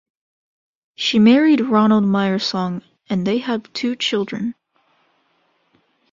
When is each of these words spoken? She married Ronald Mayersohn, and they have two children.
She 0.95 1.19
married 1.19 1.59
Ronald 1.61 2.05
Mayersohn, 2.05 2.81
and 3.07 3.27
they 3.27 3.37
have 3.37 3.71
two 3.71 3.95
children. 3.95 4.55